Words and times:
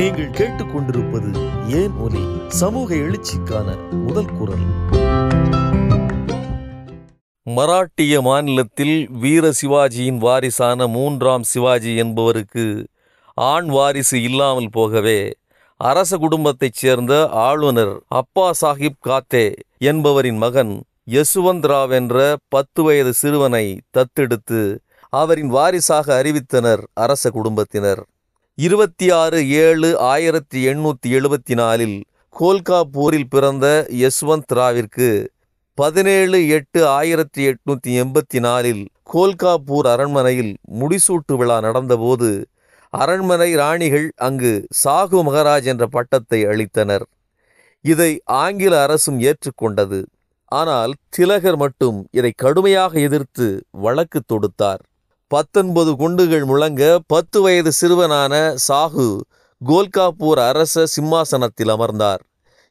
நீங்கள் 0.00 0.30
கேட்டுக்கொண்டிருப்பது 0.30 1.38
ஏன் 1.68 1.92
ஒலி? 1.92 2.20
சமூக 2.48 2.94
எழுச்சிக்கான 2.94 3.90
முதல் 3.90 4.32
குரல். 4.38 4.64
மராட்டிய 7.44 8.20
மாநிலத்தில் 8.20 9.08
வீர 9.10 9.50
சிவாஜியின் 9.62 10.16
வாரிசான 10.16 10.86
மூன்றாம் 10.86 11.42
சிவாஜி 11.42 11.96
என்பவருக்கு 11.96 12.86
ஆண் 13.34 13.66
வாரிசு 13.66 14.22
இல்லாமல் 14.22 14.68
போகவே 14.70 15.34
அரச 15.76 16.16
குடும்பத்தைச் 16.16 16.74
சேர்ந்த 16.74 17.28
ஆளுநர் 17.28 18.00
அப்பா 18.08 18.52
சாஹிப் 18.60 19.00
காத்தே 19.04 19.52
என்பவரின் 19.78 20.36
மகன் 20.36 20.82
யசுவந்த் 21.10 21.66
ராவ் 21.66 21.90
என்ற 21.90 22.36
பத்து 22.48 22.82
வயது 22.82 23.12
சிறுவனை 23.12 23.80
தத்தெடுத்து 23.90 24.78
அவரின் 25.08 25.48
வாரிசாக 25.48 26.22
அறிவித்தனர் 26.22 26.82
அரச 26.92 27.30
குடும்பத்தினர். 27.30 28.04
இருபத்தி 28.62 29.06
ஆறு 29.10 29.38
ஏழு 29.48 29.88
ஆயிரத்தி 29.98 30.60
எண்ணூற்றி 30.70 31.08
எழுபத்தி 31.18 31.54
நாலில் 31.54 31.94
கோல்காப்பூரில் 32.36 33.26
பிறந்த 33.28 33.66
யஸ்வந்த் 34.00 34.54
ராவிற்கு 34.58 35.08
பதினேழு 35.78 36.38
எட்டு 36.48 36.80
ஆயிரத்தி 36.86 37.42
எட்நூற்றி 37.50 37.92
எண்பத்தி 38.02 38.40
நாலில் 38.40 38.82
கோல்காப்பூர் 39.12 39.88
அரண்மனையில் 39.92 40.52
முடிசூட்டு 40.80 41.36
விழா 41.36 41.58
நடந்தபோது 41.60 42.30
அரண்மனை 42.92 43.50
ராணிகள் 43.54 44.08
அங்கு 44.28 44.52
சாகு 44.82 45.20
மகராஜ் 45.28 45.70
என்ற 45.74 45.86
பட்டத்தை 45.86 46.42
அளித்தனர். 46.46 47.06
இதை 47.84 48.12
ஆங்கில 48.24 48.82
அரசும் 48.82 49.20
ஏற்றுக்கொண்டது. 49.20 50.00
ஆனால் 50.52 50.92
திலகர் 51.08 51.56
மட்டும் 51.56 51.98
இதை 52.10 52.32
கடுமையாக 52.36 53.00
எதிர்த்து 53.00 53.48
வழக்கு 53.70 54.22
தொடுத்தார். 54.32 54.82
பத்தொன்பது 55.30 55.96
குண்டுகள் 55.96 56.44
முழங்க 56.44 56.98
பத்து 57.06 57.40
வயது 57.40 57.72
சிறுவனான 57.72 58.54
சாகு 58.68 59.20
கோல்காப்பூர் 59.68 60.38
அரச 60.48 60.86
சிம்மாசனத்தில் 60.86 61.68
அமர்ந்தார். 61.68 62.22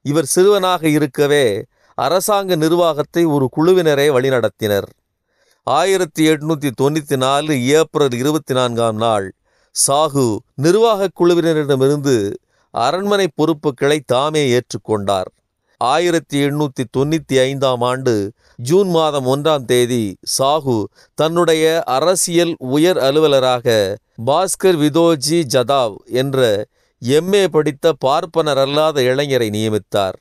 இவர் 0.01 0.25
சிறுவனாக 0.25 0.87
இருக்கவே 0.87 1.65
அரசாங்க 1.95 2.55
நிர்வாகத்தை 2.55 3.25
ஒரு 3.25 3.49
குழுவினரை 3.57 4.11
வழிநடத்தினர். 4.11 4.87
ஆயிரத்தி 5.63 6.27
எட்நூத்தி 6.27 6.69
தொண்ணூற்றி 6.81 7.17
நாலு 7.17 7.67
ஏப்ரல் 7.67 8.11
இருபத்தி 8.11 8.53
நான்காம் 8.53 8.95
நாள் 8.95 9.33
சாகு 9.87 10.37
நிர்வாகக் 10.55 11.21
குழுவினரிடமிருந்து 11.21 12.33
அரண்மனை 12.71 13.27
பொறுப்புகளை 13.35 14.01
தாமே 14.05 14.59
ஏற்றுக்கொண்டார். 14.59 15.31
ஆயிரத்தி 15.81 16.37
எண்ணூற்றி 16.45 16.83
தொண்ணூற்றி 16.95 17.35
ஐந்தாம் 17.39 17.83
ஆண்டு 17.89 18.13
ஜூன் 18.69 18.89
மாதம் 18.89 19.27
ஒன்றாம் 19.33 19.65
தேதி 19.65 20.03
சாகு 20.37 20.77
தன்னுடைய 21.17 21.65
அரசியல் 21.97 22.53
உயர் 22.73 22.99
அலுவலராக 23.07 23.75
பாஸ்கர் 24.29 24.79
விதோஜி 24.81 25.39
ஜதாவ் 25.53 25.95
என்ற 26.21 26.49
எம்ஏ 27.01 27.43
படித்த 27.55 27.93
பார்ப்பனர் 28.05 28.61
அல்லாத 28.65 28.97
இளைஞரை 29.01 29.49
நியமித்தார். 29.49 30.17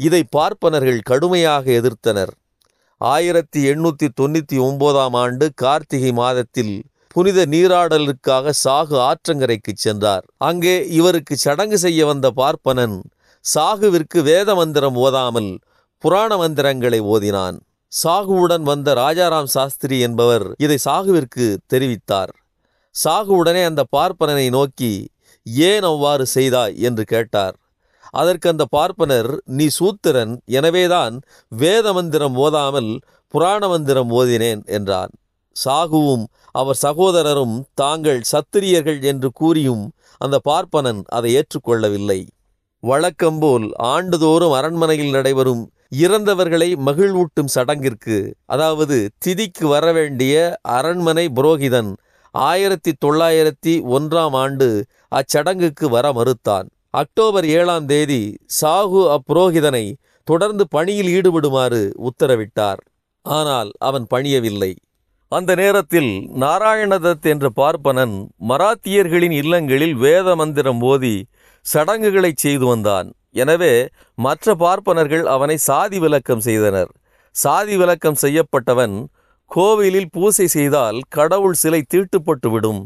இதை 0.00 0.22
பார்ப்பனர்கள் 0.36 1.00
கடுமையாக 1.10 1.64
எதிர்த்தனர். 1.80 2.32
ஆயிரத்தி 3.00 3.60
எண்ணூற்றி 3.72 4.08
தொண்ணூற்றி 4.20 4.56
ஒன்பதாம் 4.68 5.16
ஆண்டு 5.22 5.46
கார்த்திகை 5.62 6.12
மாதத்தில் 6.22 6.74
புனித 7.14 7.44
நீராடலுக்காக 7.52 8.52
சாகு 8.64 8.96
ஆற்றங்கரைக்கு 9.10 9.72
சென்றார். 9.86 10.24
அங்கே 10.48 10.74
இவருக்கு 10.98 11.36
சடங்கு 11.36 11.78
செய்ய 11.84 12.00
வந்த 12.06 12.28
பார்ப்பனன் 12.40 12.98
சாகுவிற்கு 13.52 14.18
வேத 14.22 14.54
மந்திரம் 14.54 14.96
ஓதாமல் 14.96 15.50
புராண 16.04 16.30
மந்திரங்களை 16.36 17.00
ஓதினான். 17.14 17.56
சாகுவுடன் 17.92 18.62
வந்த 18.62 18.88
ராஜாராம் 18.94 19.50
சாஸ்திரி 19.54 19.96
என்பவர் 20.00 20.44
இதை 20.56 20.78
சாகுவிற்கு 20.84 21.46
தெரிவித்தார். 21.66 22.32
சாகுவுடனே 22.94 23.62
அந்த 23.64 23.82
பார்ப்பனனை 23.96 24.46
நோக்கி 24.50 24.92
ஏன் 25.68 25.82
அவ்வாறு 25.82 26.24
செய்தாய்? 26.26 26.76
என்று 26.80 27.04
கேட்டார். 27.04 27.56
அதற்கு 28.12 28.46
அந்த 28.48 28.64
பார்ப்பனர் 28.70 29.30
நீ 29.44 29.66
சூத்திரன் 29.68 30.32
எனவேதான் 30.58 31.14
வேத 31.52 31.92
மந்திரம் 31.92 32.36
ஓதாமல் 32.36 32.90
புராண 33.34 33.62
மந்திரம் 33.68 34.10
ஓதினேன் 34.10 34.62
என்றான். 34.76 35.12
சாகுவும் 35.56 36.24
அவர் 36.52 36.78
சகோதரரும் 36.82 37.56
தாங்கள் 37.74 38.20
சத்திரியர்கள் 38.32 39.00
என்று 39.02 39.30
கூறியும் 39.32 39.84
அந்த 40.20 40.36
பார்ப்பனன் 40.44 41.00
அதை 41.08 41.30
ஏற்றுக்கொள்ளவில்லை. 41.34 42.20
வழக்கம்போல் 42.82 43.72
ஆண்டுதோறும் 43.76 44.52
அரண்மனையில் 44.52 45.10
நடைபெறும் 45.10 45.62
இறந்தவர்களை 45.96 46.68
மகிழ்வூட்டும் 46.86 47.52
சடங்கிற்கு 47.54 48.32
அதாவது 48.44 49.10
திதிக்கு 49.26 49.64
வரவேண்டிய 49.64 50.58
அரண்மனை 50.62 51.28
புரோகிதன் 51.34 51.90
ஆயிரத்தி 52.34 52.92
தொள்ளாயிரத்தி 53.06 53.72
ஒன்றாம் 53.88 54.30
ஆண்டு 54.30 54.86
அச்சடங்குக்கு 55.10 55.84
வர 55.84 56.12
மறுத்தான். 56.12 56.66
அக்டோபர் 56.90 57.46
ஏழாம் 57.46 57.86
தேதி 57.86 58.36
சாகு 58.60 59.16
அப்புரோகிதனை 59.16 59.94
தொடர்ந்து 60.24 60.68
பணியில் 60.68 61.10
ஈடுபடுமாறு 61.14 61.92
உத்தரவிட்டார். 62.00 62.80
ஆனால் 63.24 63.70
அவன் 63.78 64.06
பணியவில்லை. 64.06 64.76
அந்த 65.32 65.54
நேரத்தில் 65.54 66.10
நாராயணதத் 66.34 67.22
என்ற 67.22 67.50
பார்ப்பனன் 67.56 68.14
மராத்தியர்களின் 68.48 69.30
இல்லங்களில் 69.30 69.94
வேத 69.94 70.36
மந்திரம் 70.36 70.80
ஓதி 70.80 71.26
சடங்குகளை 71.72 72.32
செய்து 72.44 72.64
வந்தான். 72.72 73.08
எனவே 73.42 73.74
மற்ற 74.26 74.54
பார்ப்பனர்கள் 74.62 75.24
அவனை 75.34 75.56
சாதி 75.68 75.98
விலக்கம் 76.04 76.42
செய்தனர். 76.48 76.90
சாதி 77.34 77.74
விலக்கம் 77.80 78.20
செய்யப்பட்டவன் 78.22 78.94
கோவிலில் 79.50 80.12
பூசை 80.14 80.46
செய்தால் 80.54 80.98
கடவுள் 81.16 81.58
சிலை 81.62 81.80
தீட்டுப்பட்டு 81.92 82.48
விடும். 82.54 82.80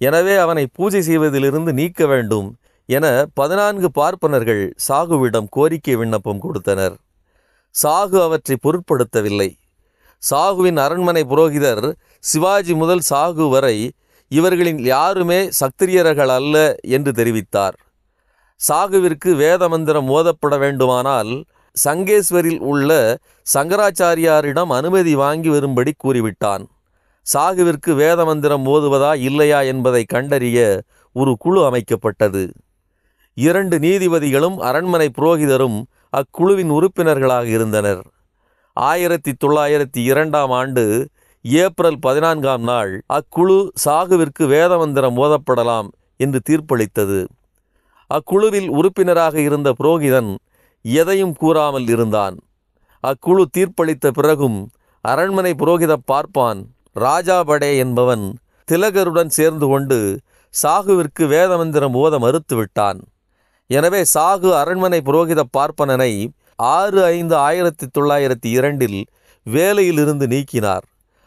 எனவே 0.00 0.34
அவனை 0.44 0.64
பூஜை 0.76 1.00
செய்வதிலிருந்து 1.08 1.72
நீக்க 1.80 2.06
வேண்டும் 2.12 2.48
என 2.88 3.06
பதினான்கு 3.38 3.88
பார்ப்பனர்கள் 3.98 4.62
சாகுவிடம் 4.86 5.48
கோரிக்கை 5.56 5.94
விண்ணப்பம் 6.00 6.42
கொடுத்தனர். 6.44 6.94
சாகு 7.74 8.18
அவற்றை 8.26 8.56
பொருட்படுத்தவில்லை. 8.64 9.50
சாகுவின் 10.22 10.78
அரண்மனை 10.84 11.22
புரோகிதர் 11.32 11.84
சிவாஜி 12.30 12.74
முதல் 12.82 13.02
சாகு 13.10 13.44
வரை 13.54 13.76
இவர்களின் 14.30 14.80
யாருமே 14.92 15.40
சத்திரியர்கள் 15.60 16.32
அல்ல 16.38 16.56
என்று 16.96 17.12
தெரிவித்தார். 17.20 17.76
சாகுவிற்கு 18.66 19.36
வேத 19.36 19.68
மந்திரம் 19.68 20.08
ஓதப்பட 20.08 20.58
வேண்டுமானால் 20.58 21.44
சங்கேஸ்வரில் 21.84 22.58
உள்ள 22.58 23.18
சங்கராச்சாரியாரிடம் 23.54 24.72
அனுமதி 24.78 25.14
வாங்கி 25.14 25.48
வரும்படி 25.48 25.92
கூறிவிட்டான். 26.04 26.64
சாகுவிற்கு 27.26 27.94
வேத 27.94 28.24
மந்திரம் 28.24 28.66
ஓதுவதா 28.66 29.14
இல்லையா 29.14 29.60
என்பதை 29.60 30.04
கண்டறிய 30.04 30.82
ஒரு 31.12 31.36
குழு 31.38 31.60
அமைக்கப்பட்டது. 31.68 32.50
இரண்டு 33.34 33.78
நீதிபதிகளும் 33.78 34.58
அரண்மனை 34.58 35.08
புரோகிதரும் 35.18 35.78
அக்குழுவின் 36.16 36.68
உறுப்பினர்களாக 36.68 37.46
இருந்தனர். 37.46 38.02
ஆயிரத்தி 38.72 39.32
தொள்ளாயிரத்தி 39.44 40.00
இரண்டாம் 40.02 40.50
ஆண்டு 40.50 41.08
ஏப்ரல் 41.42 41.98
பதினான்காம் 41.98 42.62
நாள் 42.62 43.02
அக்குழு 43.12 43.68
சாகுவிற்கு 43.84 44.46
வேதமந்திரம் 44.46 45.16
ஓதப்படலாம் 45.16 45.88
என்று 46.16 46.40
தீர்ப்பளித்தது. 46.48 47.26
அக்குழுவில் 48.10 48.68
உறுப்பினராக 48.78 49.34
இருந்த 49.48 49.68
புரோகிதன் 49.80 50.30
எதையும் 50.84 51.34
கூறாமல் 51.42 51.88
இருந்தான். 51.94 52.36
அக்குழு 53.04 53.44
தீர்ப்பளித்த 53.56 54.06
பிறகும் 54.18 54.58
அரண்மனை 55.04 55.52
புரோகித 55.62 55.92
பார்ப்பான். 56.10 56.60
ராஜாபடே 56.96 57.70
என்பவன் 57.84 58.24
திலகருடன் 58.68 59.30
சேர்ந்து 59.38 59.66
கொண்டு 59.72 59.98
சாகுவிற்கு 60.54 61.24
வேதமந்திரம் 61.34 61.96
ஓத 62.02 62.14
மறுத்துவிட்டான் 62.24 63.00
எனவே 63.70 64.00
சாகு 64.14 64.50
அரண்மனை 64.60 65.00
புரோகித 65.08 65.40
பார்ப்பனனை 65.56 66.12
ஆறு 66.74 67.00
ஐந்து 67.16 67.34
ஆயிரத்தி 67.46 67.86
தொள்ளாயிரத்தி 67.96 68.48
இரண்டில் 68.58 69.00
வேலையிலிருந்து 69.46 70.26
நீக்கினார். 70.32 70.86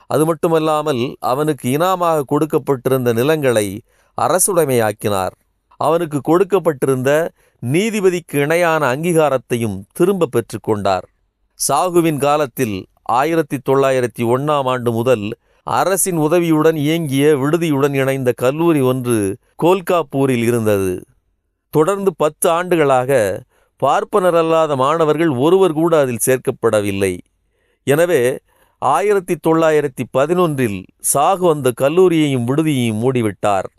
அது 0.09 0.24
மட்டுமல்லாமல் 0.30 1.03
அவனுக்கு 1.31 1.66
இனாமாக 1.75 2.25
கொடுக்கப்பட்டிருந்த 2.31 3.12
நிலங்களை 3.19 3.68
அரசுடைமையாக்கினார். 4.18 5.36
அவனுக்கு 5.86 6.19
கொடுக்கப்பட்டிருந்த 6.30 7.12
நீதிபதிக்கு 7.63 8.38
இணையான 8.45 8.81
அங்கீகாரத்தையும் 8.94 9.78
திரும்ப 9.98 10.30
பெற்றுக்கொண்டார் 10.36 11.06
சாகுவின் 11.60 12.19
காலத்தில் 12.25 12.75
ஆயிரத்தி 13.19 13.57
தொள்ளாயிரத்தி 13.69 14.24
ஒன்றாம் 14.33 14.68
ஆண்டு 14.74 14.92
முதல் 14.92 15.25
அரசின் 15.68 16.19
உதவியுடன் 16.25 16.78
இயங்கிய 16.83 17.25
விடுதியுடன் 17.42 17.95
இணைந்த 18.01 18.30
கல்லூரி 18.44 18.81
ஒன்று 18.92 19.18
கோல்காப்பூரில் 19.63 20.45
இருந்தது. 20.50 20.94
தொடர்ந்து 21.74 22.12
பத்து 22.16 22.48
ஆண்டுகளாக 22.50 23.12
பார்ப்பனரல்லாத 23.81 24.75
மாணவர்கள் 24.75 25.34
ஒருவர் 25.45 25.75
கூட 25.80 25.94
அதில் 26.04 26.25
சேர்க்கப்படவில்லை. 26.27 27.13
எனவே 27.88 28.22
ஆயிரத்தி 28.81 29.36
தொள்ளாயிரத்தி 29.48 30.04
பதினொன்றில் 30.18 30.80
சாகு 31.13 31.45
அந்த 31.54 31.69
கல்லூரியையும் 31.81 32.48
விடுதியையும் 32.50 33.01
மூடிவிட்டார். 33.04 33.69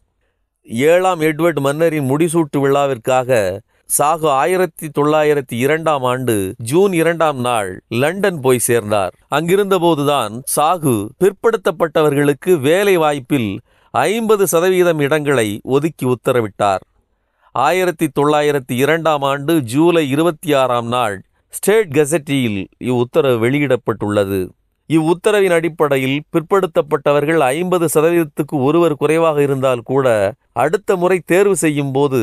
ஏழாம் 0.65 1.21
எட்வர்ட் 1.21 1.61
மன்னரின் 1.61 2.11
முடிசூட்டு 2.11 2.61
விழாவிற்காக 2.61 3.61
சாகு 3.99 4.27
ஆயிரத்தி 4.27 4.89
தொள்ளாயிரத்தி 5.01 5.57
இரண்டாம் 5.57 6.03
ஆண்டு 6.03 6.55
ஜூன் 6.57 6.93
இரண்டாம் 6.93 7.41
நாள் 7.41 7.83
லண்டன் 7.89 8.41
போய் 8.41 8.59
சேர்ந்தார். 8.59 9.15
அங்கிருந்தபோதுதான் 9.31 10.43
சாகு 10.57 11.09
பிற்படுத்தப்பட்டவர்களுக்கு 11.21 12.61
வேலை 12.61 12.97
வாய்ப்பில் 12.97 13.61
ஐம்பது 13.91 14.47
சதவீதம் 14.47 14.99
இடங்களை 14.99 15.61
ஒதுக்கி 15.63 16.07
உத்தரவிட்டார். 16.07 16.81
ஆயிரத்தி 17.53 18.09
தொள்ளாயிரத்தி 18.21 18.77
இரண்டாம் 18.77 19.23
ஆண்டு 19.23 19.63
ஜூலை 19.63 20.09
இருபத்தி 20.09 20.55
ஆறாம் 20.55 20.87
நாள் 20.87 21.23
ஸ்டேட் 21.49 21.91
கெசட்டியில் 21.91 22.67
இவ்வுத்தரவு 22.81 23.39
வெளியிடப்பட்டுள்ளது. 23.45 24.49
இவ்வுத்தரவின் 24.95 25.55
அடிப்படையில் 25.57 26.17
பிற்படுத்தப்பட்டவர்கள் 26.35 27.41
ஐம்பது 27.55 27.87
சதவீதத்துக்கு 27.95 28.57
ஒருவர் 28.69 29.01
குறைவாக 29.03 29.39
இருந்தால் 29.47 29.83
கூட 29.91 30.07
அடுத்த 30.63 30.97
முறை 31.03 31.19
தேர்வு 31.33 31.57
செய்யும் 31.65 31.93
போது 31.97 32.21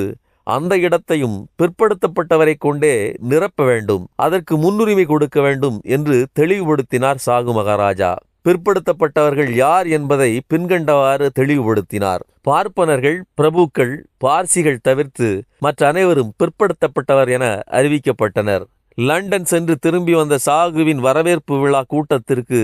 அந்த 0.48 0.74
இடத்தையும் 0.86 1.38
பிற்படுத்தப்பட்டவரை 1.60 2.56
கொண்டே 2.66 2.96
நிரப்ப 3.32 3.66
வேண்டும். 3.72 4.04
அதற்கு 4.26 4.54
முன்னுரிமை 4.64 5.06
கொடுக்க 5.12 5.38
வேண்டும் 5.42 5.78
என்று 5.96 6.16
தெளிவுபடுத்தினார் 6.40 7.22
சாகு 7.26 7.54
மகாராஜா. 7.60 8.12
பிற்படுத்தப்பட்டவர்கள் 8.48 9.52
யார் 9.64 9.88
என்பதை 9.98 10.30
பின்கண்டவாறு 10.52 11.28
தெளிவுபடுத்தினார். 11.40 12.24
பார்ப்பனர்கள் 12.48 13.18
பிரபுக்கள் 13.40 13.94
பார்சிகள் 14.26 14.84
தவிர்த்து 14.88 15.30
மற்ற 15.66 15.88
அனைவரும் 15.92 16.34
பிற்படுத்தப்பட்டவர் 16.42 17.32
என 17.38 17.46
அறிவிக்கப்பட்டனர். 17.80 18.66
லண்டன் 19.08 19.48
சென்று 19.50 19.74
திரும்பி 19.86 20.14
வந்த 20.18 20.36
சாகுவின் 20.46 21.02
வரவேற்பு 21.06 21.56
விழா 21.62 21.82
கூட்டத்திற்கு 21.92 22.62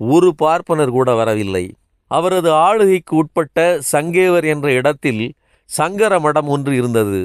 ஒரு 0.00 0.28
பார்ப்பனர் 0.42 0.92
கூட 0.96 1.08
வரவில்லை. 1.20 1.62
அவரது 2.10 2.50
ஆளுகைக்கு 2.66 3.14
உட்பட்ட 3.20 3.58
சங்கேவர் 3.92 4.46
என்ற 4.52 4.66
இடத்தில் 4.80 5.22
சங்கர 5.70 6.12
மடம் 6.24 6.48
ஒன்று 6.54 6.72
இருந்தது. 6.80 7.22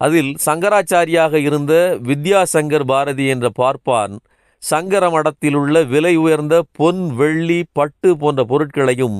அதில் 0.00 0.30
சங்கராச்சாரியாக 0.46 1.40
இருந்த 1.48 1.74
வித்யாசங்கர் 2.08 2.86
பாரதி 2.92 3.26
என்ற 3.34 3.48
பார்ப்பான் 3.60 4.16
சங்கர 4.62 5.04
மடத்தில் 5.14 5.56
உள்ள 5.60 5.82
விலை 5.92 6.14
உயர்ந்த 6.24 6.56
பொன் 6.78 7.02
வெள்ளி 7.20 7.60
பட்டு 7.78 8.10
போன்ற 8.22 8.42
பொருட்களையும் 8.52 9.18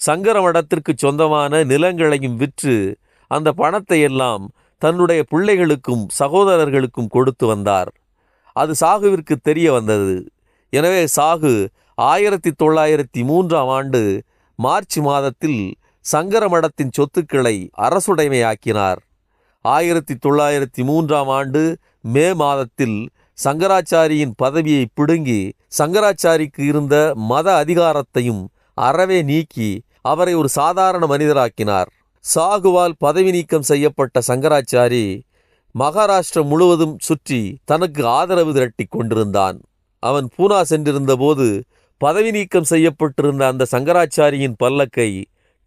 சங்கர 0.00 0.36
மடத்திற்கு 0.46 0.92
சொந்தமான 1.04 1.62
நிலங்களையும் 1.72 2.38
விற்று 2.42 2.76
அந்த 3.30 3.48
பணத்தை 3.60 4.00
எல்லாம் 4.08 4.44
தன்னுடைய 4.82 5.20
பிள்ளைகளுக்கும் 5.30 6.04
சகோதரர்களுக்கும் 6.20 7.12
கொடுத்து 7.14 7.44
வந்தார். 7.46 7.90
அது 8.56 8.72
சாகுவிற்கு 8.80 9.34
தெரிய 9.48 9.68
வந்தது. 9.72 10.14
எனவே 10.72 11.02
சாகு 11.16 11.54
ஆயிரத்தி 12.10 12.50
தொள்ளாயிரத்தி 12.62 13.20
மூன்றாம் 13.30 13.70
ஆண்டு 13.76 14.00
மார்ச் 14.58 14.98
மாதத்தில் 15.08 15.60
சங்கர 16.04 16.44
மடத்தின் 16.48 16.92
சொத்துக்களை 16.96 17.56
அரசுடைமையாக்கினார். 17.86 19.00
ஆயிரத்தி 19.64 20.14
தொள்ளாயிரத்தி 20.24 20.82
மூன்றாம் 20.88 21.30
ஆண்டு 21.38 21.62
மே 22.14 22.26
மாதத்தில் 22.42 22.98
சங்கராச்சாரியின் 23.44 24.34
பதவியை 24.42 24.84
பிடுங்கி 24.98 25.40
சங்கராச்சாரிக்கு 25.78 26.62
இருந்த 26.70 26.96
மத 27.30 27.48
அதிகாரத்தையும் 27.62 28.42
அறவே 28.88 29.18
நீக்கி 29.30 29.70
அவரை 30.12 30.34
ஒரு 30.40 30.48
சாதாரண 30.58 31.04
மனிதராக்கினார். 31.12 31.88
சாகுவால் 32.24 32.94
பதவி 33.04 33.30
நீக்கம் 33.36 33.66
செய்யப்பட்ட 33.70 34.20
சங்கராச்சாரி 34.28 35.04
மகாராஷ்டிரம் 35.76 36.50
முழுவதும் 36.50 36.96
சுற்றி 37.06 37.40
தனக்கு 37.70 38.02
ஆதரவு 38.18 38.52
திரட்டிக் 38.56 38.94
கொண்டிருந்தான். 38.94 39.56
அவன் 40.02 40.26
பூனா 40.34 40.60
சென்றிருந்தபோது 40.70 41.46
பதவி 42.00 42.30
நீக்கம் 42.36 42.68
செய்யப்பட்டிருந்த 42.72 43.42
அந்த 43.46 43.66
சங்கராச்சாரியின் 43.72 44.56
பல்லக்கை 44.62 45.10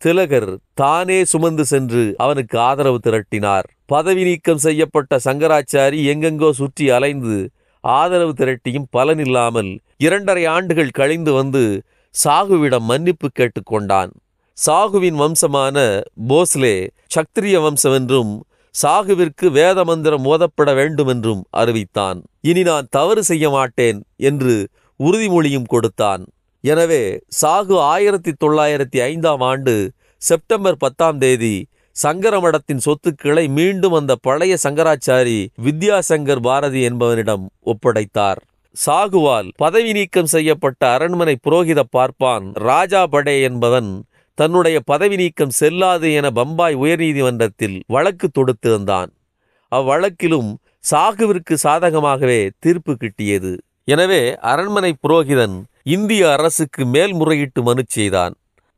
திலகர் 0.02 0.50
தானே 0.74 1.20
சுமந்து 1.32 1.64
சென்று 1.72 2.04
அவனுக்கு 2.24 2.56
ஆதரவு 2.70 3.00
திரட்டினார். 3.06 3.68
பதவி 3.86 4.24
நீக்கம் 4.30 4.64
செய்யப்பட்ட 4.66 5.20
சங்கராச்சாரி 5.28 6.00
எங்கெங்கோ 6.12 6.50
சுற்றி 6.52 6.86
அலைந்து 6.98 7.38
ஆதரவு 7.84 8.34
திரட்டியும் 8.42 8.90
பலனில்லாமல் 8.96 9.72
இரண்டரை 9.98 10.44
ஆண்டுகள் 10.56 10.98
கழிந்து 11.00 11.32
வந்து 11.34 11.64
சாகுவிடம் 12.16 12.88
மன்னிப்பு 12.92 13.28
கேட்டுக்கொண்டான் 13.40 14.12
சாகுவின் 14.58 15.20
வம்சமான 15.22 15.78
போஸ்லே 16.30 16.76
சக்திரிய 17.08 17.58
வம்சம் 17.66 17.96
என்றும் 18.00 18.32
சாகுவிற்கு 18.76 19.48
வேத 19.52 19.80
மந்திரம் 19.84 20.26
ஓதப்பட 20.26 20.70
வேண்டும் 20.74 21.08
என்றும் 21.08 21.42
அறிவித்தான். 21.62 22.20
இனி 22.42 22.64
நான் 22.64 22.90
தவறு 22.90 23.22
செய்ய 23.24 23.46
மாட்டேன் 23.50 24.00
என்று 24.30 24.56
உறுதிமொழியும் 25.00 25.72
கொடுத்தான். 25.74 26.24
எனவே 26.64 27.04
சாகு 27.42 27.76
ஆயிரத்தி 27.94 28.32
தொள்ளாயிரத்தி 28.44 29.00
ஐந்தாம் 29.02 29.44
ஆண்டு 29.50 29.74
செப்டம்பர் 30.22 30.78
பத்தாம் 30.78 31.18
தேதி 31.18 31.56
சங்கரமடத்தின் 31.96 32.84
சொத்துக்களை 32.86 33.44
மீண்டும் 33.58 33.96
அந்த 34.00 34.14
பழைய 34.28 34.54
சங்கராச்சாரி 34.64 35.40
வித்யாசங்கர் 35.66 36.44
பாரதி 36.48 36.82
என்பவனிடம் 36.90 37.46
ஒப்படைத்தார். 37.72 38.42
சாகுவால் 38.76 39.50
பதவி 39.56 39.92
நீக்கம் 39.92 40.30
செய்யப்பட்ட 40.34 40.82
அரண்மனை 40.96 41.36
புரோகித 41.46 41.82
பார்ப்பான் 41.96 42.46
ராஜா 42.68 43.02
படே 43.08 43.36
என்பவன் 43.42 43.90
தன்னுடைய 44.40 44.78
பதவி 44.92 45.16
நீக்கம் 45.22 45.56
செல்லாது 45.60 46.08
என 46.20 46.28
பம்பாய் 46.32 46.76
உயர்நீதிமன்றத்தில் 46.84 47.78
வழக்கு 47.96 48.28
தொடுத்திருந்தான் 48.30 49.10
அவ்வழக்கிலும் 49.72 50.52
சாகுவிற்கு 50.84 51.56
சாதகமாகவே 51.64 52.40
தீர்ப்பு 52.64 52.94
கிட்டியது. 53.02 53.52
எனவே 53.88 54.22
அரண்மனை 54.52 54.92
புரோகிதன் 55.04 55.56
இந்திய 55.96 56.24
அரசுக்கு 56.36 56.82
மேல்முறையீட்டு 56.86 57.62
மனு 57.64 57.84
செய்தான். 57.96 58.34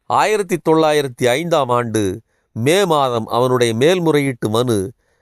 ஆயிரத்தி 0.09 0.57
தொள்ளாயிரத்தி 0.67 1.25
ஐந்தாம் 1.37 1.71
ஆண்டு 1.77 2.01
மே 2.55 2.77
மாதம் 2.91 3.27
அவனுடைய 3.37 3.71
மேல்முறையீட்டு 3.81 4.47
மனு 4.49 4.77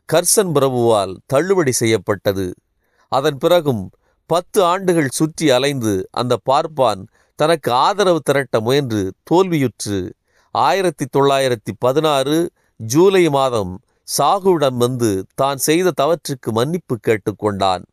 கர்சன் 0.10 0.54
பிரபுவால் 0.56 1.14
தள்ளுபடி 1.32 1.74
செய்யப்பட்டது. 1.82 2.48
அதன் 3.12 3.40
பிறகும் 3.44 3.84
பத்து 4.30 4.60
ஆண்டுகள் 4.72 5.16
சுற்றி 5.20 5.46
அலைந்து 5.58 5.94
அந்த 6.22 6.34
பார்ப்பான் 6.50 7.02
தனக்கு 7.40 7.70
ஆதரவு 7.86 8.22
திரட்ட 8.30 8.56
முயன்று 8.68 9.04
தோல்வியுற்று 9.30 10.00
ஆயிரத்தி 10.56 11.06
தொள்ளாயிரத்தி 11.18 11.72
பதினாறு 11.80 12.38
ஜூலை 12.80 13.30
மாதம் 13.30 13.74
சாகுவிடம் 14.18 14.78
வந்து 14.78 15.10
தான் 15.36 15.58
செய்த 15.58 15.92
தவற்றுக்கு 15.92 16.52
மன்னிப்பு 16.52 16.96
கேட்டுக்கொண்டான். 17.08 17.84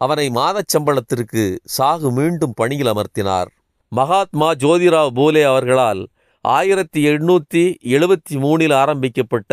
அவனை 0.00 0.26
மாதச் 0.30 0.72
சம்பளத்திற்கு 0.74 1.44
சாகு 1.76 2.10
மீண்டும் 2.10 2.52
பணியில் 2.54 2.90
அமர்த்தினார். 2.92 3.50
மகாத்மா 3.92 4.48
ஜோதிராவ் 4.54 5.14
போலே 5.14 5.42
அவர்களால் 5.42 6.02
ஆயிரத்தி 6.44 7.00
எண்ணூற்றி 7.08 7.64
எழுபத்தி 7.94 8.36
மூணில் 8.44 8.74
ஆரம்பிக்கப்பட்ட 8.74 9.52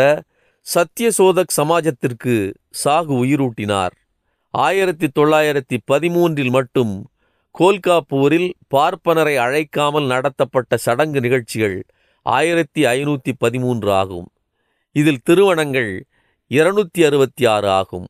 சத்யசோதக் 0.66 1.56
சமாஜத்திற்கு 1.58 2.36
சாகு 2.84 3.14
உயிரூட்டினார். 3.24 3.96
ஆயிரத்தி 4.54 5.08
தொள்ளாயிரத்தி 5.20 5.78
பதிமூன்றில் 5.92 6.50
மட்டும் 6.50 6.94
கோல்காப்பூரில் 7.56 8.50
பார்ப்பனரை 8.76 9.36
அழைக்காமல் 9.46 10.06
நடத்தப்பட்ட 10.06 10.78
சடங்கு 10.78 11.20
நிகழ்ச்சிகள் 11.20 11.80
ஆயிரத்தி 12.22 12.86
ஐநூற்றி 12.86 13.32
பதிமூன்று 13.38 13.94
ஆகும். 13.94 14.32
இதில் 14.92 15.22
திருமணங்கள் 15.24 16.06
இருநூத்தி 16.50 17.06
அறுபத்தி 17.06 17.46
ஆறு 17.46 17.70
ஆகும். 17.70 18.08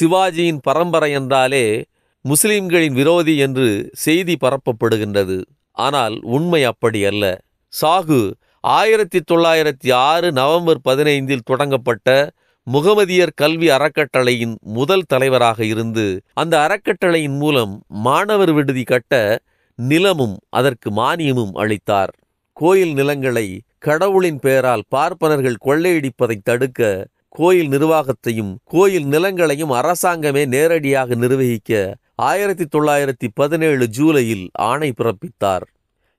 சிவாஜியின் 0.00 0.58
பரம்பரை 0.62 1.12
என்றாலே 1.12 1.84
முஸ்லிம்களின் 2.20 2.94
விரோதி 2.94 3.36
என்று 3.36 3.90
செய்தி 3.92 4.36
பரப்பப்படுகின்றது. 4.40 5.42
ஆனால் 5.72 6.20
உண்மை 6.22 6.64
அப்படி 6.64 7.04
அல்ல. 7.04 7.40
சாகு 7.82 8.32
ஆயிரத்தி 8.60 9.20
தொள்ளாயிரத்தி 9.32 9.92
ஆறு 9.92 10.32
நவம்பர் 10.32 10.80
பதினைந்தில் 10.88 11.46
தொடங்கப்பட்ட 11.50 12.30
முகமதியர் 12.72 13.32
கல்வி 13.34 13.68
அறக்கட்டளையின் 13.68 14.54
முதல் 14.60 15.02
தலைவராக 15.02 15.64
இருந்து 15.64 16.22
அந்த 16.32 16.58
அறக்கட்டளையின் 16.58 17.36
மூலம் 17.36 17.84
மாணவர் 17.88 18.52
விடுதி 18.52 18.82
கட்ட 18.82 19.42
நிலமும் 19.74 20.38
அதற்கு 20.48 20.90
மானியமும் 20.90 21.52
அளித்தார். 21.52 22.14
கோயில் 22.56 22.92
நிலங்களை 22.92 23.62
கடவுளின் 23.78 24.38
பெயரால் 24.38 24.82
பார்ப்பனர்கள் 24.88 25.56
கொள்ளையடிப்பதை 25.64 26.36
தடுக்க 26.42 27.08
கோயில் 27.28 27.68
நிர்வாகத்தையும் 27.68 28.52
கோயில் 28.64 29.06
நிலங்களையும் 29.06 29.72
அரசாங்கமே 29.72 30.46
நேரடியாக 30.46 31.14
நிர்வகிக்க 31.14 31.98
ஆயிரத்தி 32.14 32.66
தொள்ளாயிரத்தி 32.76 33.28
பதினேழு 33.34 33.88
ஜூலையில் 33.98 34.44
ஆணை 34.52 34.92
பிறப்பித்தார். 34.96 35.66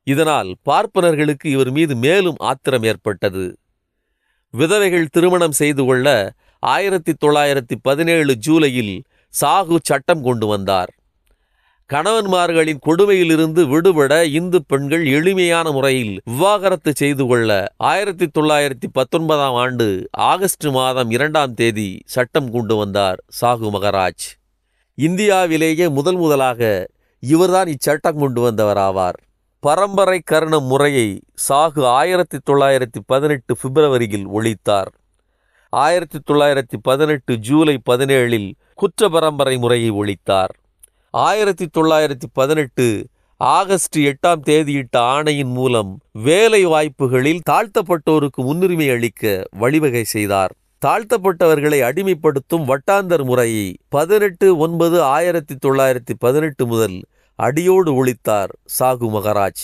இதனால் 0.04 0.56
பார்ப்பனர்களுக்கு 0.70 1.46
இவர் 1.46 1.72
மீது 1.72 1.96
மேலும் 1.96 2.36
ஆத்திரம் 2.38 2.84
ஏற்பட்டது. 2.84 3.58
விதவைகள் 4.50 5.08
திருமணம் 5.12 5.52
செய்து 5.52 5.86
கொள்ள 5.86 6.36
ஆயிரத்தி 6.60 7.14
தொள்ளாயிரத்தி 7.26 7.76
பதினேழு 7.82 8.36
ஜூலையில் 8.48 9.04
சாகு 9.34 9.78
சட்டம் 9.82 10.24
கொண்டு 10.24 10.48
வந்தார். 10.48 10.94
கணவன்மார்களின் 11.94 12.80
கொடுமையிலிருந்து 12.86 13.68
விடுபட 13.68 14.26
இந்து 14.26 14.66
பெண்கள் 14.66 15.06
எளிமையான 15.06 15.72
முறையில் 15.72 16.22
விவாகரத்து 16.26 16.92
செய்து 16.96 17.28
கொள்ள 17.28 17.50
ஆயிரத்தி 17.78 18.28
தொள்ளாயிரத்தி 18.40 18.88
பத்தொன்பதாம் 18.92 19.54
ஆண்டு 19.54 20.08
ஆகஸ்ட் 20.12 20.66
மாதம் 20.66 21.10
இரண்டாம் 21.10 21.54
தேதி 21.54 22.02
சட்டம் 22.06 22.52
கொண்டு 22.52 22.76
வந்தார் 22.76 23.24
சாகு 23.42 23.70
மகராஜ். 23.76 24.26
இந்தியாவிலேயே 24.96 25.90
முதல் 25.90 26.16
முதலாக 26.16 26.90
இவர்தான் 27.20 27.68
இச்சட்டம் 27.68 28.20
கொண்டு 28.20 28.52
வந்தவராவார். 28.52 29.20
பரம்பரை 29.60 30.20
கருண 30.20 30.60
முறையை 30.60 31.22
சாகு 31.50 31.84
ஆயிரத்தி 31.84 32.38
தொள்ளாயிரத்தி 32.52 33.02
பதினெட்டு 33.06 33.56
பிப்ரவரியில் 33.64 34.28
ஒழித்தார். 34.34 34.92
ஆயிரத்தி 35.70 36.20
தொள்ளாயிரத்தி 36.32 36.78
பதினெட்டு 36.82 37.38
ஜூலை 37.38 37.80
பதினேழில் 37.90 38.54
குற்ற 38.76 39.10
பரம்பரை 39.10 39.58
முறையை 39.58 39.92
ஒழித்தார். 39.92 40.54
ஆயிரத்தி 41.16 41.66
தொள்ளாயிரத்தி 41.78 42.28
பதினெட்டு 42.34 42.86
ஆகஸ்ட் 43.38 43.98
எட்டாம் 43.98 44.42
தேதியிட்ட 44.46 44.98
ஆணையின் 44.98 45.52
மூலம் 45.52 46.00
வேலை 46.12 46.66
வாய்ப்புகளில் 46.66 47.40
தாழ்த்தப்பட்டோருக்கு 47.50 48.42
முன்னுரிமை 48.48 48.90
அளிக்க 48.90 49.44
வழிவகை 49.52 50.04
செய்தார். 50.04 50.54
தாழ்த்தப்பட்டவர்களை 50.86 51.80
அடிமைப்படுத்தும் 51.82 52.66
வட்டாந்தர் 52.66 53.24
முறையை 53.24 53.78
பதினெட்டு 53.90 54.58
ஒன்பது 54.58 55.02
ஆயிரத்தி 55.04 55.56
தொள்ளாயிரத்தி 55.66 56.16
பதினெட்டு 56.20 56.66
முதல் 56.66 56.98
அடியோடு 57.36 58.06
ஒழித்தார் 58.06 58.54
சாகு 58.80 59.10
மகராஜ். 59.18 59.64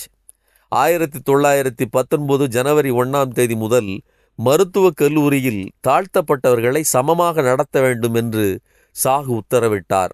ஆயிரத்தி 0.68 1.32
தொள்ளாயிரத்தி 1.32 1.84
பத்தொன்பது 1.90 2.48
ஜனவரி 2.48 2.90
ஒன்றாம் 2.90 3.36
தேதி 3.40 3.54
முதல் 3.54 4.00
மருத்துவக் 4.34 4.96
கல்லூரியில் 4.96 5.70
தாழ்த்தப்பட்டவர்களை 5.88 6.80
சமமாக 6.80 7.42
நடத்த 7.42 7.80
வேண்டும் 7.80 8.14
என்று 8.14 8.60
சாகு 9.04 9.40
உத்தரவிட்டார். 9.40 10.12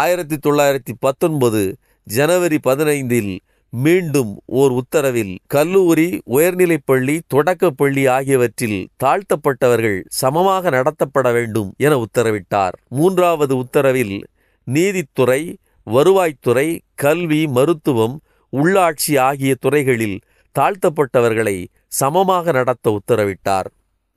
ஆயிரத்தி 0.00 0.36
தொள்ளாயிரத்தி 0.36 0.92
பத்தொன்பது 0.98 1.60
ஜனவரி 2.06 2.58
பதினைந்தில் 2.62 3.32
மீண்டும் 3.72 4.30
ஓர் 4.60 4.72
உத்தரவில் 4.72 5.34
கல்லூரி 5.46 6.06
உயர்நிலைப்பள்ளி 6.30 7.16
தொடக்கப்பள்ளி 7.26 8.06
ஆகியவற்றில் 8.06 8.78
தாழ்த்தப்பட்டவர்கள் 9.04 9.98
சமமாக 10.20 10.70
நடத்தப்பட 10.70 11.32
வேண்டும் 11.32 11.70
என 11.76 11.92
உத்தரவிட்டார். 11.96 12.76
மூன்றாவது 12.88 13.56
உத்தரவில் 13.56 14.16
நீதித்துறை 14.66 15.40
வருவாய்த்துறை 15.86 16.68
கல்வி 16.94 17.42
மருத்துவம் 17.46 18.16
உள்ளாட்சி 18.52 19.14
ஆகிய 19.18 19.54
துறைகளில் 19.60 20.18
தாழ்த்தப்பட்டவர்களை 20.56 21.56
சமமாக 22.00 22.52
நடத்த 22.52 22.98
உத்தரவிட்டார். 22.98 23.70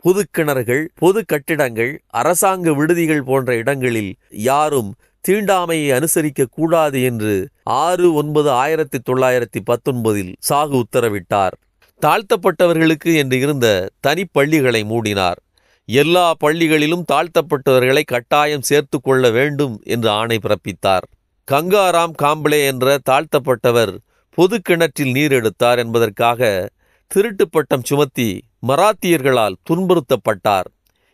பொது 0.03 0.21
கிணறுகள் 0.37 0.83
பொது 0.95 1.19
கட்டிடங்கள் 1.25 1.93
அரசாங்க 2.19 2.73
விடுதிகள் 2.73 3.23
போன்ற 3.23 3.55
இடங்களில் 3.55 4.11
யாரும் 4.49 4.89
தீண்டாமையை 5.27 5.87
அனுசரிக்க 5.97 6.45
கூடாது 6.51 7.03
என்று 7.03 7.49
ஆறு 7.63 8.13
ஒன்பது 8.13 8.49
ஆயிரத்தி 8.51 8.99
தொள்ளாயிரத்தி 9.09 9.59
பத்தொன்பதில் 9.65 10.31
சாகு 10.49 10.83
உத்தரவிட்டார். 10.83 11.55
தாழ்த்தப்பட்டவர்களுக்கு 12.01 13.15
என்று 13.15 13.39
இருந்த 13.39 13.67
தனிப்பள்ளிகளை 14.07 14.81
மூடினார். 14.91 15.39
எல்லா 15.85 16.33
பள்ளிகளிலும் 16.43 17.03
தாழ்த்தப்பட்டவர்களை 17.11 18.03
கட்டாயம் 18.05 18.61
சேர்த்து 18.61 19.01
கொள்ள 19.01 19.29
வேண்டும் 19.29 19.81
என்று 19.83 20.09
ஆணை 20.09 20.37
பிறப்பித்தார். 20.37 21.05
கங்காராம் 21.47 22.15
காம்பளே 22.21 22.65
என்ற 22.65 22.97
தாழ்த்தப்பட்டவர் 23.09 23.93
பொது 24.37 24.61
கிணற்றில் 24.61 25.11
நீர் 25.11 25.31
எடுத்தார் 25.31 25.77
என்பதற்காக 25.77 26.69
திருட்டு 27.07 27.49
பட்டம் 27.49 27.83
சுமத்தி 27.83 28.29
மராத்தியர்களால் 28.67 29.55
துன்புறுத்தப்பட்டார். 29.69 30.67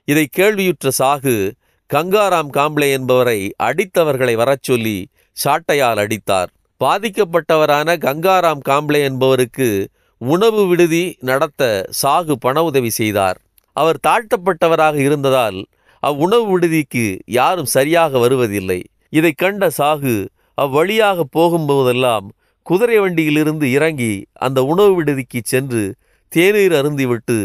இதை 0.08 0.26
கேள்வியுற்ற 0.32 0.90
சாகு 1.00 1.36
கங்காராம் 1.90 2.50
காம்ப்ளே 2.50 2.92
என்பவரை 2.92 3.40
அடித்தவர்களை 3.64 4.36
வரச் 4.36 4.64
சொல்லி 4.64 5.08
சாட்டையால் 5.38 6.00
அடித்தார். 6.00 6.50
பாதிக்கப்பட்டவரான 6.82 7.90
கங்காராம் 7.98 8.64
காம்ப்ளே 8.70 9.02
என்பவருக்கு 9.04 9.68
உணவு 10.22 10.68
விடுதி 10.68 11.04
நடத்த 11.20 11.90
சாகு 12.04 12.34
பண 12.40 12.64
உதவி 12.64 12.90
செய்தார். 12.90 13.38
அவர் 13.76 14.00
தாழ்த்தப்பட்டவராக 14.08 14.96
இருந்ததால் 14.96 15.60
அவ்வுணவு 16.04 16.48
விடுதிக்கு 16.50 17.20
யாரும் 17.26 17.66
சரியாக 17.66 18.20
வருவதில்லை. 18.20 18.80
இதைக் 19.10 19.38
கண்ட 19.38 19.70
சாகு 19.78 20.16
அவ்வழியாக 20.62 21.22
போகும்போதெல்லாம் 21.36 22.28
குதிரை 22.68 23.00
வண்டியிலிருந்து 23.00 23.72
இறங்கி 23.72 24.14
அந்த 24.40 24.64
உணவு 24.64 24.94
விடுதிக்கு 24.96 25.42
சென்று 25.44 25.84
தேநீர் 26.32 26.72
அருந்திவிட்டு 26.72 27.38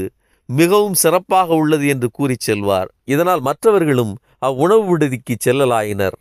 மிகவும் 0.48 0.94
சிறப்பாக 0.94 1.54
உள்ளது 1.54 1.86
என்று 1.88 2.08
கூறிச் 2.12 2.40
செல்வார். 2.40 2.88
இதனால் 3.04 3.40
மற்றவர்களும் 3.40 4.12
அவ்வுணவு 4.46 4.86
விடுதிக்கு 4.86 5.36
செல்லலாயினர். 5.44 6.12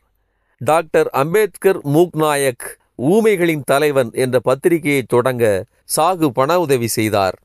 டாக்டர் 0.57 1.09
அம்பேத்கர் 1.09 1.79
மூக்நாயக் 1.81 2.67
ஊமைகளின் 2.97 3.61
தலைவன் 3.65 4.09
என்ற 4.13 4.39
பத்திரிகையை 4.39 5.03
தொடங்க 5.07 5.65
சாகு 5.95 6.27
பண 6.27 6.59
உதவி 6.59 6.87
செய்தார். 6.87 7.37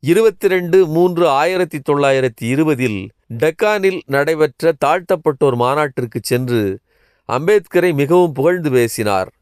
இருபத்தி 0.00 0.48
ரெண்டு 0.48 0.86
மூன்று 0.86 1.28
ஆயிரத்தி 1.28 1.78
தொள்ளாயிரத்தி 1.78 2.42
இருபதில் 2.42 3.08
டெக்கானில் 3.38 4.00
நடைபெற்ற 4.06 4.72
தாழ்த்தப்பட்டோர் 4.84 5.54
மாநாட்டிற்கு 5.54 6.20
சென்று 6.22 6.78
அம்பேத்கரை 7.28 7.94
மிகவும் 7.94 8.32
புகழ்ந்து 8.32 8.70
பேசினார். 8.70 9.32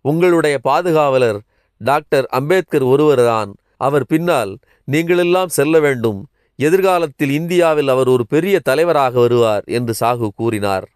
உங்களுடைய 0.00 0.58
பாதுகாவலர் 0.62 1.40
டாக்டர் 1.78 2.26
அம்பேத்கர் 2.26 2.82
ஒருவர்தான். 2.82 3.54
அவர் 3.76 4.06
பின்னால் 4.06 4.58
நீங்களெல்லாம் 4.92 5.46
செல்ல 5.46 5.80
வேண்டும். 5.80 6.26
எதிர்காலத்தில் 6.66 7.32
இந்தியாவில் 7.38 7.90
அவர் 7.94 8.08
ஒரு 8.08 8.24
பெரிய 8.32 8.56
தலைவராக 8.68 9.14
வருவார் 9.20 9.64
என்று 9.78 9.92
சாகு 10.00 10.28
கூறினார். 10.40 10.86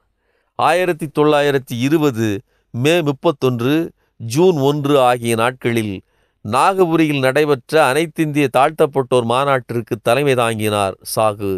ஆயிரத்தி 0.59 1.07
தொள்ளாயிரத்தி 1.19 1.77
இருபது 1.87 2.27
மே 2.75 2.95
முப்பத்தொன்று 3.03 3.75
ஜூன் 4.35 4.59
ஒன்று 4.69 4.95
ஆகிய 5.09 5.35
நாட்களில் 5.35 5.95
நாகபுரியில் 6.45 7.25
நடைபெற்ற 7.27 7.75
அனைத்திந்திய 7.91 8.47
தாழ்த்தப்பட்டோர் 8.57 9.27
மாநாட்டிற்கு 9.33 9.95
தலைமை 10.03 10.35
தாங்கினார் 10.35 10.95
சாகு 11.15 11.55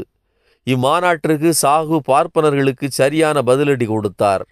இம்மாநாட்டிற்கு 0.67 1.50
சாகு 1.62 1.97
பார்ப்பனர்களுக்கு 2.11 2.87
சரியான 3.00 3.43
பதிலடி 3.50 3.87
கொடுத்தார். 3.87 4.43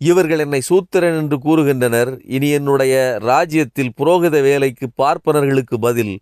இவர்கள் 0.00 0.42
என்னை 0.44 0.60
சூத்திரன் 0.70 1.16
என்று 1.20 1.36
கூறுகின்றனர். 1.46 2.10
இனி 2.36 2.48
என்னுடைய 2.58 2.94
ராஜ்யத்தில் 3.30 3.94
புரோகித 3.98 4.36
வேலைக்கு 4.48 4.86
பார்ப்பனர்களுக்கு 5.02 5.76
பதில் 5.86 6.14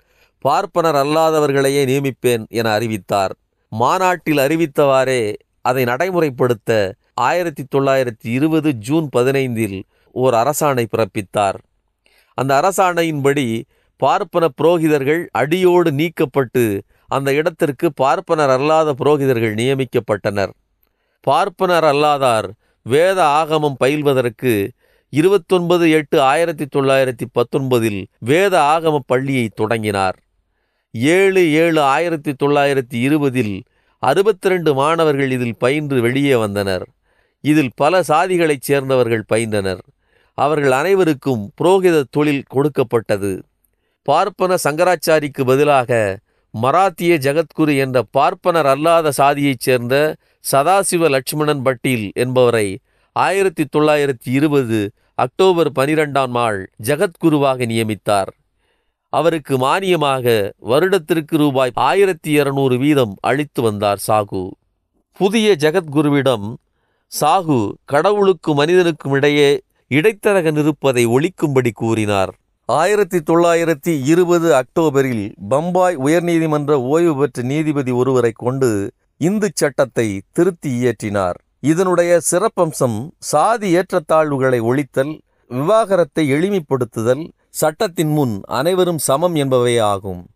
பார்ப்பனர் 0.44 0.94
அல்லாதவர்களையே 0.94 1.82
நியமிப்பேன் 1.90 2.44
என 2.48 2.70
அறிவித்தார். 2.72 3.32
மாநாட்டில் 3.68 4.36
அறிவித்தவாறே 4.36 5.22
அதை 5.60 5.84
நடைமுறைப்படுத்த 5.84 6.70
ஆயிரத்தி 7.14 7.64
தொள்ளாயிரத்தி 7.74 8.28
இருபது 8.36 8.72
ஜூன் 8.86 9.06
பதினைந்தில் 9.16 9.82
ஓர் 10.12 10.34
அரசாணை 10.34 10.84
பிறப்பித்தார். 10.94 11.58
அந்த 12.38 12.52
அரசாணையின்படி 12.60 13.46
பார்ப்பன 13.96 14.44
புரோகிதர்கள் 14.62 15.22
அடியோடு 15.30 15.90
நீக்கப்பட்டு 15.90 16.64
அந்த 17.08 17.32
இடத்திற்கு 17.32 17.92
பார்ப்பனர் 17.92 18.50
அல்லாத 18.50 18.94
புரோகிதர்கள் 18.98 19.54
நியமிக்கப்பட்டனர். 19.54 20.52
பார்ப்பனர் 21.20 21.84
அல்லாதார் 21.84 22.48
வேத 22.82 23.18
ஆகமம் 23.40 23.76
பயில்வதற்கு 23.84 24.52
இருபத்தொன்பது 25.12 25.90
எட்டு 25.90 26.20
ஆயிரத்தி 26.20 26.66
தொள்ளாயிரத்தி 26.76 27.26
பத்தொன்பதில் 27.38 28.00
வேத 28.18 28.54
ஆகம 28.74 28.98
பள்ளியை 29.06 29.46
தொடங்கினார். 29.54 30.16
ஏழு 30.94 31.52
ஏழு 31.52 31.80
ஆயிரத்தி 31.80 32.32
தொள்ளாயிரத்தி 32.32 32.94
இருபதில் 32.94 33.62
அறுபத்தி 33.98 34.48
ரெண்டு 34.48 34.74
மாணவர்கள் 34.74 35.30
இதில் 35.30 35.56
பயின்று 35.58 36.00
வெளியே 36.00 36.34
வந்தனர். 36.34 36.84
இதில் 37.40 37.70
பல 37.74 38.02
சாதிகளைச் 38.02 38.62
சேர்ந்தவர்கள் 38.62 39.24
பயின்றனர். 39.26 39.82
அவர்கள் 40.34 40.70
அனைவருக்கும் 40.70 41.52
புரோகித 41.60 42.02
தொழில் 42.10 42.42
கொடுக்கப்பட்டது. 42.42 43.44
பார்ப்பன 44.02 44.56
சங்கராச்சாரிக்கு 44.64 45.42
பதிலாக 45.44 46.18
மராத்திய 46.50 47.12
ஜகத்குரு 47.18 47.76
என்ற 47.76 48.02
பார்ப்பனர் 48.10 48.66
அல்லாத 48.66 49.10
சாதியைச் 49.10 49.60
சேர்ந்த 49.60 50.16
சதாசிவ 50.52 51.08
லட்சுமணன் 51.08 51.62
பட்டீல் 51.62 52.10
என்பவரை 52.14 52.78
ஆயிரத்தி 53.12 53.64
தொள்ளாயிரத்தி 53.76 54.30
இருபது 54.38 54.90
அக்டோபர் 55.14 55.70
பனிரெண்டாம் 55.76 56.30
நாள் 56.30 56.70
ஜகத்குருவாக 56.82 57.66
நியமித்தார். 57.66 58.32
அவருக்கு 59.12 59.54
மானியமாக 59.58 60.24
வருடத்திற்கு 60.70 61.36
ரூபாய் 61.36 61.72
ஆயிரத்தி 61.74 62.30
இருநூறு 62.40 62.76
வீதம் 62.78 63.14
அளித்து 63.20 63.60
வந்தார் 63.62 64.00
சாகு. 64.06 64.42
புதிய 65.20 65.48
ஜெகத்குருவிடம் 65.62 66.46
சாகு 67.12 67.58
கடவுளுக்கும் 67.92 68.58
மனிதனுக்கும் 68.60 69.12
இடையே 69.12 69.50
இடைத்தரகன் 69.90 70.58
இருப்பதை 70.62 71.04
ஒழிக்கும்படி 71.06 71.72
கூறினார். 71.74 72.32
ஆயிரத்தி 72.68 73.18
தொள்ளாயிரத்தி 73.18 73.94
இருபது 74.12 74.48
அக்டோபரில் 74.54 75.26
பம்பாய் 75.48 75.96
உயர்நீதிமன்ற 75.96 76.72
ஓய்வு 76.92 77.14
பெற்ற 77.16 77.42
நீதிபதி 77.42 77.94
ஒருவரை 78.00 78.32
கொண்டு 78.34 78.70
இந்து 79.20 79.50
சட்டத்தை 79.54 80.08
திருத்தி 80.32 80.70
இயற்றினார். 80.80 81.38
இதனுடைய 81.70 82.12
சிறப்பம்சம் 82.30 82.98
சாதி 83.30 83.68
ஏற்றத்தாழ்வுகளை 83.76 84.60
ஒழித்தல் 84.70 85.12
விவாகரத்தை 85.50 86.24
எளிமைப்படுத்துதல் 86.32 87.24
சட்டத்தின் 87.54 88.08
முன் 88.08 88.40
அனைவரும் 88.48 88.98
சமம் 88.98 89.34
என்பவை 89.34 89.78
ஆகும். 89.78 90.30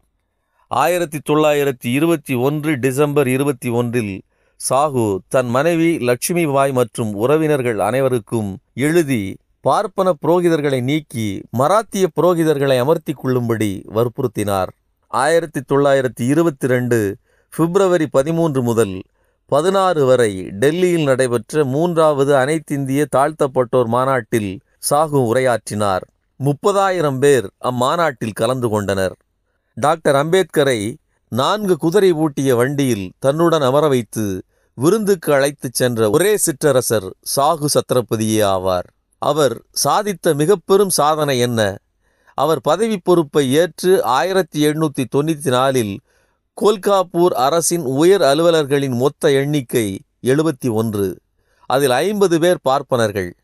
ஆயிரத்தி 0.66 1.18
தொள்ளாயிரத்தி 1.18 1.88
இருபத்தி 1.90 2.34
ஒன்று 2.34 2.78
டிசம்பர் 2.78 3.28
இருபத்தி 3.28 3.68
ஒன்றில் 3.68 4.22
சாகு 4.60 5.18
தன் 5.28 5.48
மனைவி 5.48 5.98
லட்சுமி 5.98 6.46
பாய் 6.46 6.72
மற்றும் 6.72 7.12
உறவினர்கள் 7.14 7.78
அனைவருக்கும் 7.78 8.50
எழுதி 8.74 9.36
பார்ப்பன 9.60 10.12
புரோகிதர்களை 10.22 10.80
நீக்கி 10.80 11.42
மராத்திய 11.58 12.06
புரோகிதர்களை 12.16 12.78
அமர்த்தி 12.78 13.12
கொள்ளும்படி 13.12 13.82
வற்புறுத்தினார். 13.94 14.68
ஆயிரத்தி 15.06 15.60
தொள்ளாயிரத்தி 15.72 16.26
இருபத்தி 16.26 16.66
ரெண்டு 16.66 17.16
பிப்ரவரி 17.56 18.06
பதிமூன்று 18.06 18.62
முதல் 18.62 19.02
பதினாறு 19.46 20.04
வரை 20.04 20.32
டெல்லியில் 20.50 21.02
நடைபெற்ற 21.02 21.64
மூன்றாவது 21.64 22.34
அனைத்திந்திய 22.34 23.04
தாழ்த்தப்பட்டோர் 23.16 23.86
மாநாட்டில் 23.86 24.60
சாகு 24.90 25.20
உரையாற்றினார். 25.32 26.06
முப்பதாயிரம் 26.44 27.18
பேர் 27.18 27.50
அம்மாநாட்டில் 27.64 28.32
கலந்து 28.32 28.68
கொண்டனர். 28.68 29.16
டாக்டர் 29.74 30.14
அம்பேத்கரை 30.14 30.94
நான்கு 31.28 31.76
குதிரை 31.76 32.12
பூட்டிய 32.12 32.56
வண்டியில் 32.56 33.12
தன்னுடன் 33.18 33.60
அமர 33.60 33.88
வைத்து 33.88 34.44
விருந்துக்கு 34.74 35.32
அழைத்துச் 35.32 35.74
சென்ற 35.74 36.10
ஒரே 36.10 36.36
சிற்றரசர் 36.36 37.10
சாகு 37.36 37.66
சத்திரபதியே 37.66 38.42
ஆவார். 38.44 38.88
அவர் 39.18 39.62
சாதித்த 39.84 40.34
மிக 40.34 40.56
பெரும் 40.56 40.88
சாதனை 40.88 41.38
என்ன? 41.38 41.78
அவர் 42.34 42.60
பதவி 42.60 42.98
பொறுப்பை 42.98 43.52
ஏற்று 43.52 44.04
ஆயிரத்தி 44.04 44.66
எண்ணூற்றி 44.66 45.04
தொண்ணூற்றி 45.16 45.48
நாலில் 45.48 46.00
கோல்காப்பூர் 46.60 47.34
அரசின் 47.34 47.84
உயர் 47.84 48.22
அலுவலர்களின் 48.22 48.96
மொத்த 48.96 49.30
எண்ணிக்கை 49.30 50.00
எழுபத்தி 50.22 50.70
ஒன்று. 50.70 51.20
அதில் 51.66 51.90
ஐம்பது 51.90 52.40
பேர் 52.40 52.58
பார்ப்பனர்கள். 52.62 53.36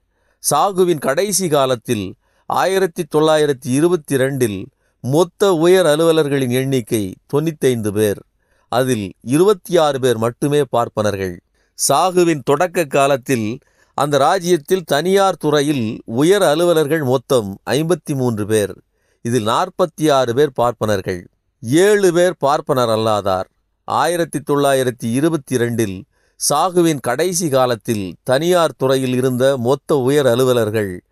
சாகுவின் 0.50 0.99
கடைசி 0.99 1.49
காலத்தில் 1.49 2.14
ஆயிரத்தி 2.61 3.02
தொள்ளாயிரத்தி 3.14 3.68
இருபத்தி 3.68 4.16
ரெண்டில் 4.16 4.64
மொத்த 5.00 5.52
உயர் 5.52 5.87
அலுவலர்களின் 5.87 6.50
எண்ணிக்கை 6.50 7.14
தொண்ணூத்தைந்து 7.32 7.88
பேர். 7.88 8.21
அதில் 8.68 9.12
இருபத்தி 9.21 9.76
ஆறு 9.76 10.00
பேர் 10.00 10.18
மட்டுமே 10.18 10.62
பார்ப்பனர்கள். 10.64 11.40
சாகுவின் 11.88 12.42
தொடக்க 12.44 12.85
காலத்தில் 12.85 13.59
அந்த 13.94 14.18
ராஜ்யத்தில் 14.18 14.85
தனியார் 14.85 15.37
துறையில் 15.37 16.02
உயர் 16.04 16.42
அலுவலர்கள் 16.42 17.02
மொத்தம் 17.02 17.59
ஐம்பத்தி 17.71 18.14
மூன்று 18.14 18.47
பேர். 18.47 18.75
இதில் 19.23 19.47
நாற்பத்தி 19.47 20.12
ஆறு 20.12 20.35
பேர் 20.35 20.52
பார்ப்பனர்கள். 20.52 21.28
ஏழு 21.61 22.12
பேர் 22.12 22.35
பார்ப்பனர் 22.38 22.88
அல்லாதார். 22.88 23.49
ஆயிரத்தி 23.85 24.38
தொள்ளாயிரத்தி 24.50 25.12
இருபத்தி 25.12 25.56
ரெண்டில் 25.56 26.02
சாகுவின் 26.40 27.00
கடைசி 27.00 27.49
காலத்தில் 27.49 28.14
தனியார் 28.23 28.75
துறையில் 28.76 29.14
இருந்த 29.14 29.56
மொத்த 29.56 29.97
உயர் 29.97 30.26
அலுவலர்கள் 30.26 31.02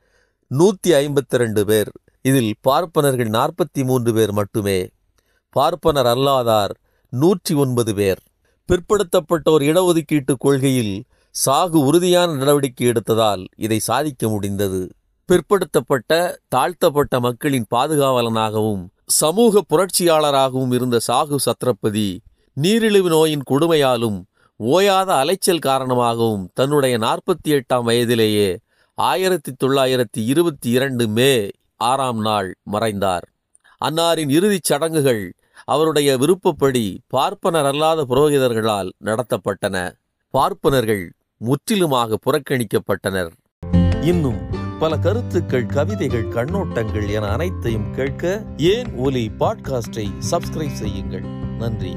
நூற்றி 0.51 0.91
ஐம்பத்தி 0.93 1.37
ரெண்டு 1.37 1.63
பேர். 1.67 1.91
இதில் 2.25 2.53
பார்ப்பனர்கள் 2.67 3.29
நாற்பத்தி 3.35 3.81
மூன்று 3.85 4.11
பேர் 4.13 4.33
மட்டுமே. 4.33 4.79
பார்ப்பனர் 5.57 6.09
அல்லாதார் 6.13 6.73
நூற்றி 7.13 7.53
ஒன்பது 7.55 7.93
பேர். 7.95 8.21
பிற்படுத்தப்பட்டோர் 8.69 9.63
இடஒதுக்கீட்டு 9.63 10.35
கொள்கையில் 10.39 10.95
சாகு 11.35 11.79
உறுதியான 11.89 12.35
நடவடிக்கை 12.35 12.87
எடுத்ததால் 12.93 13.43
இதை 13.57 13.79
சாதிக்க 13.79 14.23
முடிந்தது. 14.29 14.81
பிற்படுத்தப்பட்ட 15.29 16.19
தாழ்த்தப்பட்ட 16.49 17.21
மக்களின் 17.21 17.67
பாதுகாவலனாகவும் 17.75 18.83
சமூக 19.21 19.63
புரட்சியாளராகவும் 19.73 20.75
இருந்த 20.79 21.01
சாகு 21.09 21.39
சத்ரபதி 21.47 22.09
நீரிழிவு 22.57 23.09
நோயின் 23.09 23.47
கொடுமையாலும் 23.51 24.19
ஓயாத 24.61 25.11
அலைச்சல் 25.21 25.65
காரணமாகவும் 25.69 26.45
தன்னுடைய 26.55 26.97
நாற்பத்தி 26.99 27.51
எட்டாம் 27.59 27.87
வயதிலேயே 27.91 28.49
ஆயிரத்தி 29.01 29.53
தொள்ளாயிரத்தி 29.65 30.17
இருபத்தி 30.17 30.71
இரண்டு 30.71 31.09
மே 31.09 31.51
ஆறாம் 31.77 32.19
நாள் 32.19 32.57
மறைந்தார். 32.63 33.29
அன்னாரின் 33.85 34.31
இறுதிச் 34.31 34.65
சடங்குகள் 34.65 35.35
அவருடைய 35.65 36.17
விருப்பப்படி 36.17 37.01
பார்ப்பனர் 37.07 37.65
அல்லாத 37.65 38.05
புரோகிதர்களால் 38.09 38.91
நடத்தப்பட்டன. 39.05 39.93
பார்ப்பனர்கள் 40.31 41.13
முற்றிலுமாக 41.37 42.19
புறக்கணிக்கப்பட்டனர். 42.25 43.31
இன்னும் 44.01 44.39
பல 44.79 44.99
கருத்துக்கள் 44.99 45.67
கவிதைகள் 45.67 46.29
கண்ணோட்டங்கள் 46.29 47.11
என 47.11 47.27
அனைத்தையும் 47.27 47.95
கேட்க 47.95 48.45
ஏன் 48.57 48.95
ஒலி 48.97 49.31
பாட்காஸ்டை 49.39 50.09
சப்ஸ்கிரைப் 50.31 50.73
செய்யுங்கள். 50.73 51.25
நன்றி. 51.59 51.97